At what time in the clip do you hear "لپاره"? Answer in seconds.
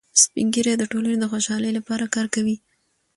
1.77-2.05